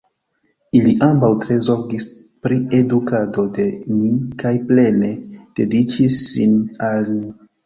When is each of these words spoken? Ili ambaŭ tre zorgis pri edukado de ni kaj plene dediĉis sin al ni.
Ili 0.77 0.93
ambaŭ 1.07 1.27
tre 1.43 1.57
zorgis 1.67 2.07
pri 2.45 2.57
edukado 2.77 3.45
de 3.59 3.67
ni 3.91 4.09
kaj 4.45 4.55
plene 4.73 5.11
dediĉis 5.61 6.19
sin 6.33 6.59
al 6.91 7.07
ni. 7.15 7.33